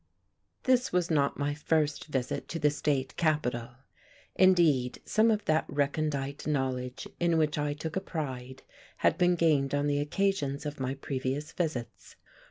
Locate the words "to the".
2.47-2.71